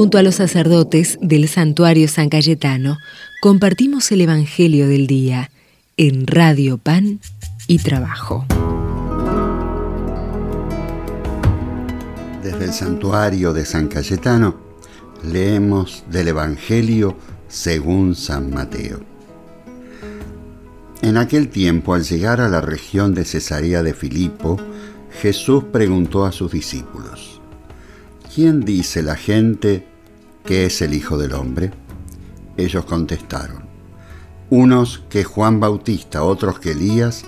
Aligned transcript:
Junto 0.00 0.16
a 0.16 0.22
los 0.22 0.36
sacerdotes 0.36 1.18
del 1.20 1.46
santuario 1.46 2.08
San 2.08 2.30
Cayetano, 2.30 2.96
compartimos 3.42 4.10
el 4.12 4.22
Evangelio 4.22 4.88
del 4.88 5.06
Día 5.06 5.50
en 5.98 6.26
Radio 6.26 6.78
Pan 6.78 7.20
y 7.66 7.80
Trabajo. 7.80 8.46
Desde 12.42 12.64
el 12.64 12.72
santuario 12.72 13.52
de 13.52 13.66
San 13.66 13.88
Cayetano 13.88 14.56
leemos 15.22 16.02
del 16.10 16.28
Evangelio 16.28 17.18
según 17.48 18.16
San 18.16 18.48
Mateo. 18.48 19.00
En 21.02 21.18
aquel 21.18 21.50
tiempo, 21.50 21.92
al 21.92 22.04
llegar 22.04 22.40
a 22.40 22.48
la 22.48 22.62
región 22.62 23.12
de 23.12 23.26
Cesarea 23.26 23.82
de 23.82 23.92
Filipo, 23.92 24.56
Jesús 25.20 25.64
preguntó 25.70 26.24
a 26.24 26.32
sus 26.32 26.50
discípulos, 26.50 27.42
¿quién 28.34 28.60
dice 28.62 29.02
la 29.02 29.16
gente 29.16 29.89
que 30.44 30.66
es 30.66 30.82
el 30.82 30.94
Hijo 30.94 31.18
del 31.18 31.32
Hombre? 31.32 31.70
Ellos 32.56 32.84
contestaron, 32.84 33.64
unos 34.50 35.02
que 35.08 35.24
Juan 35.24 35.60
Bautista, 35.60 36.22
otros 36.22 36.58
que 36.58 36.72
Elías, 36.72 37.24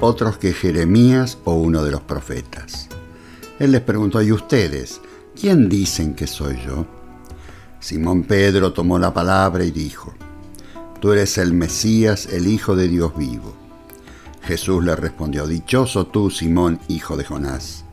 otros 0.00 0.38
que 0.38 0.52
Jeremías 0.52 1.38
o 1.44 1.54
uno 1.54 1.82
de 1.82 1.92
los 1.92 2.02
profetas. 2.02 2.88
Él 3.58 3.72
les 3.72 3.80
preguntó, 3.80 4.20
¿y 4.20 4.32
ustedes? 4.32 5.00
¿Quién 5.40 5.68
dicen 5.68 6.14
que 6.14 6.26
soy 6.26 6.58
yo? 6.66 6.86
Simón 7.80 8.24
Pedro 8.24 8.72
tomó 8.72 8.98
la 8.98 9.12
palabra 9.12 9.64
y 9.64 9.70
dijo, 9.70 10.14
Tú 11.00 11.12
eres 11.12 11.36
el 11.38 11.52
Mesías, 11.52 12.26
el 12.32 12.46
Hijo 12.46 12.76
de 12.76 12.88
Dios 12.88 13.16
vivo. 13.16 13.54
Jesús 14.42 14.82
le 14.84 14.96
respondió, 14.96 15.46
Dichoso 15.46 16.06
tú, 16.06 16.30
Simón, 16.30 16.80
hijo 16.88 17.16
de 17.16 17.24
Jonás, 17.24 17.83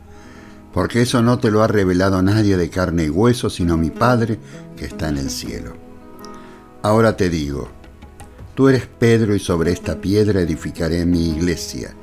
porque 0.74 1.02
eso 1.02 1.22
no 1.22 1.40
te 1.40 1.52
lo 1.52 1.64
ha 1.64 1.68
revelado 1.68 2.22
nadie 2.22 2.58
de 2.58 2.70
carne 2.70 3.06
y 3.06 3.10
hueso, 3.10 3.50
sino 3.50 3.78
mi 3.78 3.90
Padre 3.90 4.40
que 4.78 4.86
está 4.86 5.10
en 5.10 5.18
el 5.18 5.30
cielo. 5.30 5.74
Ahora 6.82 7.18
te 7.18 7.30
digo, 7.30 7.70
tú 8.56 8.70
eres 8.70 8.88
Pedro 8.88 9.36
y 9.36 9.40
sobre 9.40 9.72
esta 9.72 10.00
piedra 10.00 10.42
edificaré 10.42 11.06
mi 11.06 11.30
iglesia, 11.30 11.94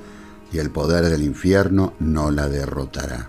y 0.52 0.58
el 0.58 0.70
poder 0.70 1.04
del 1.04 1.22
infierno 1.22 1.94
no 1.98 2.30
la 2.30 2.48
derrotará. 2.48 3.26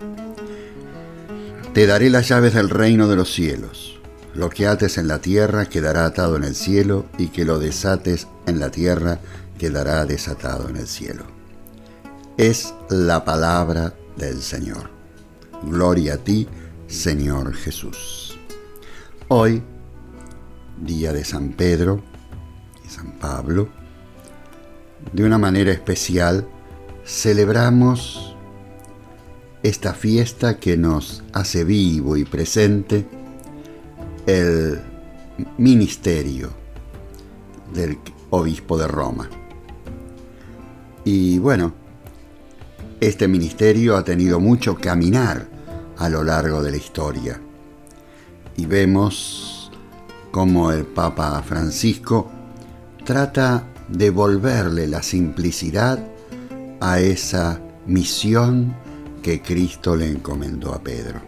Te 1.72 1.86
daré 1.86 2.10
las 2.10 2.28
llaves 2.28 2.54
del 2.54 2.68
reino 2.68 3.08
de 3.08 3.16
los 3.16 3.32
cielos. 3.32 4.00
Lo 4.34 4.48
que 4.48 4.66
ates 4.66 4.96
en 4.96 5.08
la 5.08 5.20
tierra 5.20 5.66
quedará 5.66 6.04
atado 6.04 6.36
en 6.36 6.44
el 6.44 6.54
cielo, 6.54 7.06
y 7.18 7.28
que 7.28 7.44
lo 7.44 7.58
desates 7.58 8.28
en 8.46 8.60
la 8.60 8.70
tierra 8.70 9.20
quedará 9.58 10.04
desatado 10.04 10.68
en 10.68 10.76
el 10.76 10.86
cielo. 10.86 11.24
Es 12.36 12.74
la 12.88 13.24
palabra 13.24 13.94
del 14.16 14.40
Señor. 14.40 14.99
Gloria 15.62 16.14
a 16.14 16.16
ti, 16.16 16.48
Señor 16.86 17.54
Jesús. 17.54 18.38
Hoy, 19.28 19.62
día 20.80 21.12
de 21.12 21.24
San 21.24 21.50
Pedro 21.50 22.02
y 22.84 22.88
San 22.88 23.12
Pablo, 23.18 23.68
de 25.12 25.24
una 25.24 25.36
manera 25.36 25.70
especial, 25.70 26.48
celebramos 27.04 28.34
esta 29.62 29.92
fiesta 29.92 30.58
que 30.58 30.78
nos 30.78 31.22
hace 31.32 31.64
vivo 31.64 32.16
y 32.16 32.24
presente 32.24 33.06
el 34.26 34.80
ministerio 35.58 36.50
del 37.74 37.98
obispo 38.30 38.78
de 38.78 38.88
Roma. 38.88 39.28
Y 41.04 41.38
bueno, 41.38 41.74
este 43.00 43.28
ministerio 43.28 43.96
ha 43.96 44.04
tenido 44.04 44.40
mucho 44.40 44.76
caminar 44.76 45.48
a 45.96 46.08
lo 46.10 46.22
largo 46.22 46.62
de 46.62 46.70
la 46.70 46.76
historia. 46.76 47.40
Y 48.56 48.66
vemos 48.66 49.72
cómo 50.30 50.70
el 50.70 50.84
Papa 50.84 51.42
Francisco 51.42 52.30
trata 53.04 53.64
de 53.88 54.10
volverle 54.10 54.86
la 54.86 55.02
simplicidad 55.02 55.98
a 56.80 57.00
esa 57.00 57.60
misión 57.86 58.76
que 59.22 59.40
Cristo 59.40 59.96
le 59.96 60.06
encomendó 60.06 60.74
a 60.74 60.82
Pedro. 60.82 61.20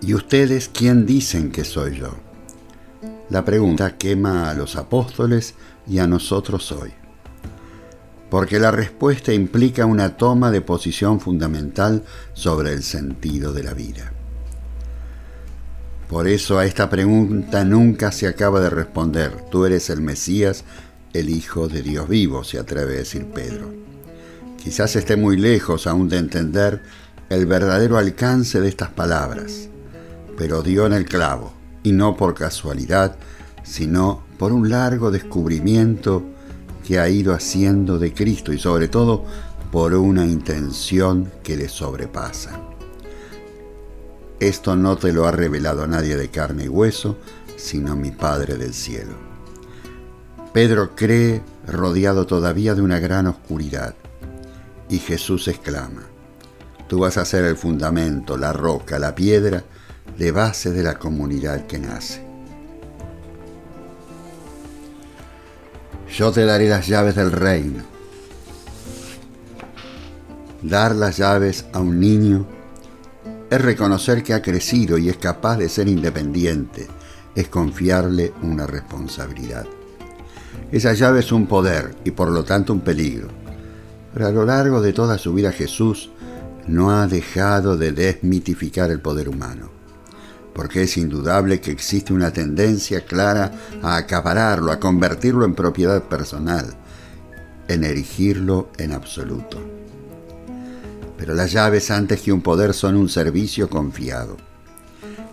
¿Y 0.00 0.14
ustedes 0.14 0.70
quién 0.72 1.04
dicen 1.04 1.52
que 1.52 1.64
soy 1.64 1.98
yo? 1.98 2.14
La 3.28 3.44
pregunta 3.44 3.98
quema 3.98 4.50
a 4.50 4.54
los 4.54 4.76
apóstoles 4.76 5.54
y 5.86 5.98
a 5.98 6.06
nosotros 6.06 6.72
hoy. 6.72 6.99
Porque 8.30 8.58
la 8.58 8.70
respuesta 8.70 9.32
implica 9.32 9.86
una 9.86 10.16
toma 10.16 10.50
de 10.50 10.60
posición 10.60 11.20
fundamental 11.20 12.04
sobre 12.32 12.72
el 12.72 12.82
sentido 12.82 13.52
de 13.52 13.64
la 13.64 13.74
vida. 13.74 14.12
Por 16.08 16.26
eso 16.26 16.58
a 16.58 16.64
esta 16.64 16.90
pregunta 16.90 17.64
nunca 17.64 18.10
se 18.12 18.26
acaba 18.26 18.60
de 18.60 18.70
responder. 18.70 19.32
Tú 19.50 19.64
eres 19.64 19.90
el 19.90 20.00
Mesías, 20.00 20.64
el 21.12 21.28
Hijo 21.28 21.68
de 21.68 21.82
Dios 21.82 22.08
vivo, 22.08 22.44
se 22.44 22.58
atreve 22.58 22.94
a 22.94 22.98
decir 22.98 23.26
Pedro. 23.26 23.72
Quizás 24.62 24.94
esté 24.96 25.16
muy 25.16 25.36
lejos 25.36 25.86
aún 25.86 26.08
de 26.08 26.18
entender 26.18 26.82
el 27.30 27.46
verdadero 27.46 27.96
alcance 27.96 28.60
de 28.60 28.68
estas 28.68 28.90
palabras, 28.90 29.68
pero 30.36 30.62
dio 30.62 30.84
en 30.84 30.92
el 30.92 31.04
clavo, 31.04 31.54
y 31.82 31.92
no 31.92 32.16
por 32.16 32.34
casualidad, 32.34 33.16
sino 33.62 34.24
por 34.36 34.52
un 34.52 34.68
largo 34.68 35.10
descubrimiento 35.10 36.24
que 36.90 36.98
ha 36.98 37.08
ido 37.08 37.34
haciendo 37.34 38.00
de 38.00 38.12
Cristo 38.12 38.52
y 38.52 38.58
sobre 38.58 38.88
todo 38.88 39.24
por 39.70 39.94
una 39.94 40.26
intención 40.26 41.30
que 41.44 41.56
le 41.56 41.68
sobrepasa. 41.68 42.60
Esto 44.40 44.74
no 44.74 44.96
te 44.96 45.12
lo 45.12 45.24
ha 45.24 45.30
revelado 45.30 45.86
nadie 45.86 46.16
de 46.16 46.30
carne 46.30 46.64
y 46.64 46.68
hueso, 46.68 47.16
sino 47.56 47.94
mi 47.94 48.10
Padre 48.10 48.56
del 48.56 48.74
cielo. 48.74 49.12
Pedro 50.52 50.96
cree 50.96 51.42
rodeado 51.64 52.26
todavía 52.26 52.74
de 52.74 52.82
una 52.82 52.98
gran 52.98 53.28
oscuridad 53.28 53.94
y 54.88 54.98
Jesús 54.98 55.46
exclama, 55.46 56.02
tú 56.88 56.98
vas 56.98 57.18
a 57.18 57.24
ser 57.24 57.44
el 57.44 57.56
fundamento, 57.56 58.36
la 58.36 58.52
roca, 58.52 58.98
la 58.98 59.14
piedra 59.14 59.62
de 60.18 60.32
base 60.32 60.72
de 60.72 60.82
la 60.82 60.98
comunidad 60.98 61.68
que 61.68 61.78
nace. 61.78 62.29
Yo 66.16 66.32
te 66.32 66.44
daré 66.44 66.68
las 66.68 66.86
llaves 66.86 67.14
del 67.14 67.32
reino. 67.32 67.82
Dar 70.62 70.94
las 70.94 71.16
llaves 71.16 71.64
a 71.72 71.80
un 71.80 72.00
niño 72.00 72.46
es 73.48 73.60
reconocer 73.60 74.22
que 74.22 74.34
ha 74.34 74.42
crecido 74.42 74.98
y 74.98 75.08
es 75.08 75.16
capaz 75.16 75.56
de 75.56 75.68
ser 75.68 75.88
independiente, 75.88 76.86
es 77.34 77.48
confiarle 77.48 78.32
una 78.42 78.66
responsabilidad. 78.66 79.66
Esa 80.70 80.92
llave 80.92 81.20
es 81.20 81.32
un 81.32 81.46
poder 81.46 81.94
y 82.04 82.10
por 82.10 82.30
lo 82.30 82.44
tanto 82.44 82.72
un 82.72 82.80
peligro. 82.80 83.28
Pero 84.12 84.26
a 84.26 84.32
lo 84.32 84.44
largo 84.44 84.82
de 84.82 84.92
toda 84.92 85.18
su 85.18 85.32
vida 85.32 85.52
Jesús 85.52 86.10
no 86.66 86.90
ha 86.90 87.06
dejado 87.06 87.76
de 87.76 87.92
desmitificar 87.92 88.90
el 88.90 89.00
poder 89.00 89.28
humano 89.28 89.79
porque 90.54 90.82
es 90.82 90.96
indudable 90.96 91.60
que 91.60 91.70
existe 91.70 92.12
una 92.12 92.32
tendencia 92.32 93.04
clara 93.04 93.52
a 93.82 93.96
acapararlo, 93.96 94.72
a 94.72 94.80
convertirlo 94.80 95.44
en 95.44 95.54
propiedad 95.54 96.02
personal, 96.04 96.74
en 97.68 97.84
erigirlo 97.84 98.70
en 98.78 98.92
absoluto. 98.92 99.58
Pero 101.16 101.34
las 101.34 101.52
llaves 101.52 101.90
antes 101.90 102.20
que 102.22 102.32
un 102.32 102.42
poder 102.42 102.74
son 102.74 102.96
un 102.96 103.08
servicio 103.08 103.68
confiado. 103.68 104.36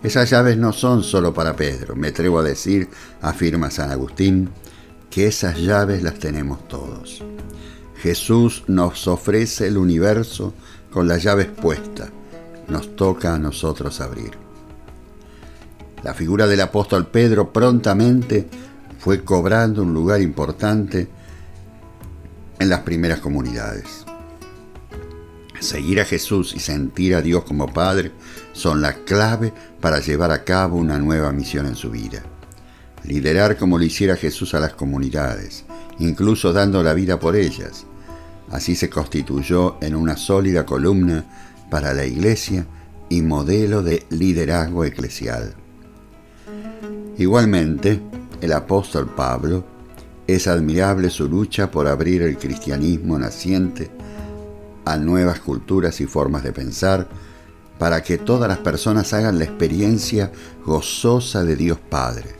Esas 0.02 0.30
llaves 0.30 0.56
no 0.56 0.72
son 0.72 1.02
solo 1.02 1.34
para 1.34 1.56
Pedro, 1.56 1.96
me 1.96 2.08
atrevo 2.08 2.38
a 2.38 2.44
decir, 2.44 2.88
afirma 3.20 3.70
San 3.70 3.90
Agustín, 3.90 4.50
que 5.10 5.26
esas 5.26 5.58
llaves 5.58 6.02
las 6.02 6.18
tenemos 6.18 6.68
todos. 6.68 7.24
Jesús 7.96 8.62
nos 8.68 9.08
ofrece 9.08 9.66
el 9.66 9.76
universo 9.76 10.54
con 10.92 11.08
las 11.08 11.24
llaves 11.24 11.48
puestas, 11.48 12.10
nos 12.68 12.94
toca 12.94 13.34
a 13.34 13.38
nosotros 13.38 14.00
abrir. 14.00 14.47
La 16.02 16.14
figura 16.14 16.46
del 16.46 16.60
apóstol 16.60 17.06
Pedro 17.06 17.52
prontamente 17.52 18.48
fue 18.98 19.24
cobrando 19.24 19.82
un 19.82 19.94
lugar 19.94 20.20
importante 20.20 21.08
en 22.58 22.68
las 22.68 22.80
primeras 22.80 23.20
comunidades. 23.20 24.04
Seguir 25.60 26.00
a 26.00 26.04
Jesús 26.04 26.54
y 26.54 26.60
sentir 26.60 27.16
a 27.16 27.22
Dios 27.22 27.44
como 27.44 27.72
Padre 27.72 28.12
son 28.52 28.80
la 28.80 28.92
clave 29.04 29.52
para 29.80 29.98
llevar 29.98 30.30
a 30.30 30.44
cabo 30.44 30.76
una 30.76 30.98
nueva 30.98 31.32
misión 31.32 31.66
en 31.66 31.74
su 31.74 31.90
vida. 31.90 32.22
Liderar 33.02 33.56
como 33.56 33.78
lo 33.78 33.84
hiciera 33.84 34.16
Jesús 34.16 34.54
a 34.54 34.60
las 34.60 34.74
comunidades, 34.74 35.64
incluso 35.98 36.52
dando 36.52 36.82
la 36.82 36.94
vida 36.94 37.18
por 37.18 37.34
ellas. 37.34 37.86
Así 38.50 38.76
se 38.76 38.88
constituyó 38.88 39.78
en 39.80 39.96
una 39.96 40.16
sólida 40.16 40.64
columna 40.64 41.24
para 41.70 41.92
la 41.92 42.04
Iglesia 42.04 42.66
y 43.08 43.22
modelo 43.22 43.82
de 43.82 44.06
liderazgo 44.10 44.84
eclesial. 44.84 45.54
Igualmente, 47.18 48.00
el 48.40 48.52
apóstol 48.52 49.12
Pablo 49.14 49.64
es 50.28 50.46
admirable 50.46 51.10
su 51.10 51.28
lucha 51.28 51.68
por 51.68 51.88
abrir 51.88 52.22
el 52.22 52.38
cristianismo 52.38 53.18
naciente 53.18 53.90
a 54.84 54.96
nuevas 54.96 55.40
culturas 55.40 56.00
y 56.00 56.06
formas 56.06 56.44
de 56.44 56.52
pensar, 56.52 57.08
para 57.76 58.02
que 58.02 58.18
todas 58.18 58.48
las 58.48 58.58
personas 58.58 59.12
hagan 59.12 59.38
la 59.38 59.44
experiencia 59.44 60.30
gozosa 60.64 61.44
de 61.44 61.56
Dios 61.56 61.78
Padre 61.78 62.30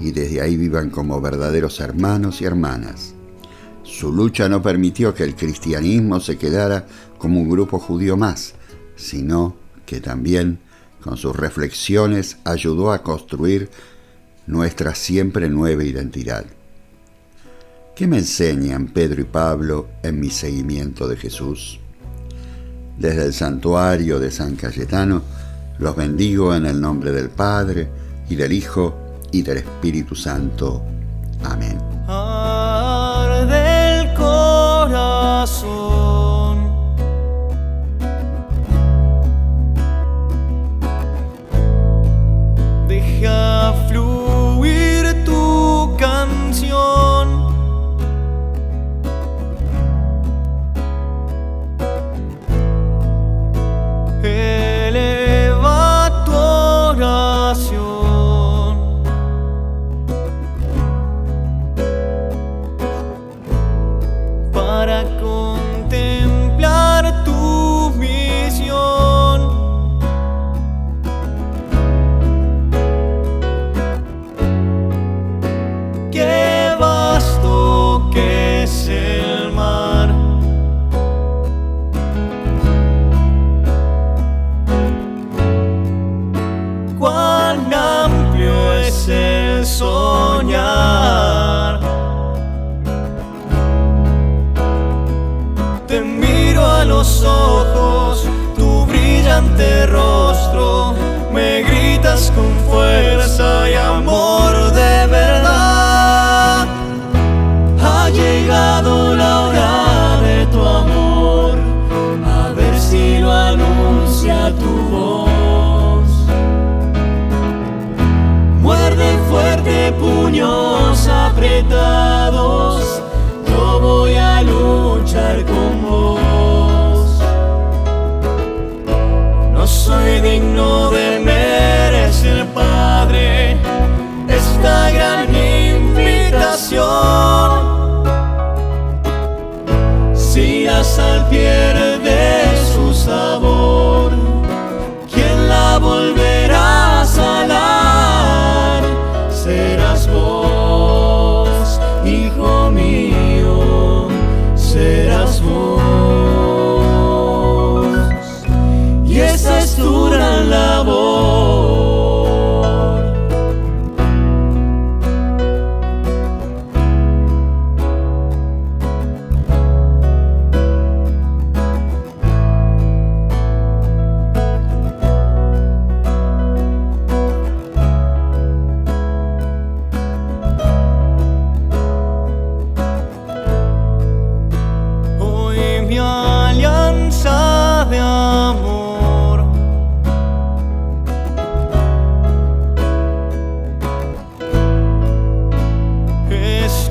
y 0.00 0.10
desde 0.10 0.40
ahí 0.40 0.56
vivan 0.56 0.90
como 0.90 1.20
verdaderos 1.20 1.80
hermanos 1.80 2.40
y 2.40 2.44
hermanas. 2.44 3.14
Su 3.84 4.12
lucha 4.12 4.48
no 4.48 4.62
permitió 4.62 5.14
que 5.14 5.24
el 5.24 5.34
cristianismo 5.34 6.20
se 6.20 6.36
quedara 6.36 6.86
como 7.18 7.40
un 7.40 7.48
grupo 7.48 7.78
judío 7.78 8.16
más, 8.16 8.54
sino 8.96 9.56
que 9.86 10.00
también 10.00 10.58
con 11.02 11.16
sus 11.16 11.34
reflexiones 11.34 12.36
ayudó 12.44 12.92
a 12.92 13.02
construir 13.02 13.70
nuestra 14.48 14.94
siempre 14.94 15.48
nueva 15.48 15.84
identidad. 15.84 16.44
¿Qué 17.94 18.06
me 18.06 18.18
enseñan 18.18 18.86
Pedro 18.86 19.20
y 19.20 19.24
Pablo 19.24 19.88
en 20.02 20.18
mi 20.18 20.30
seguimiento 20.30 21.06
de 21.06 21.16
Jesús? 21.16 21.78
Desde 22.98 23.26
el 23.26 23.32
santuario 23.32 24.18
de 24.18 24.30
San 24.30 24.56
Cayetano, 24.56 25.22
los 25.78 25.94
bendigo 25.94 26.54
en 26.54 26.66
el 26.66 26.80
nombre 26.80 27.12
del 27.12 27.28
Padre, 27.28 27.88
y 28.28 28.36
del 28.36 28.52
Hijo, 28.52 28.94
y 29.30 29.42
del 29.42 29.58
Espíritu 29.58 30.14
Santo. 30.14 30.82
Amén. 31.44 31.78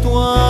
Con 0.04 0.47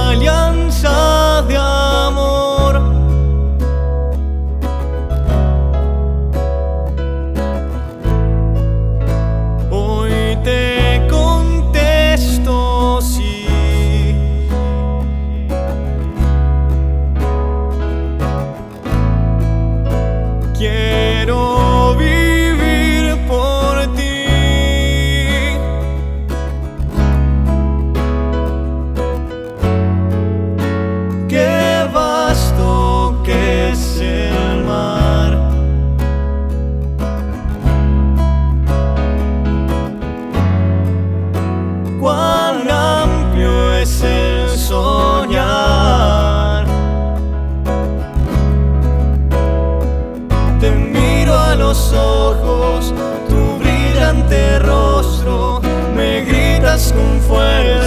fuerza 57.28 57.87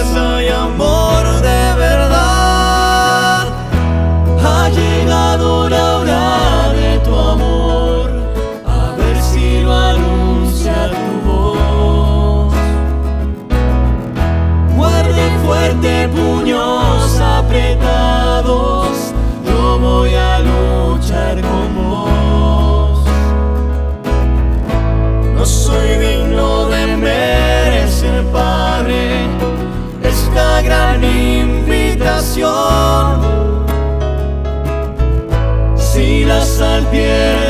sal 36.61 36.83
pierde 36.91 37.40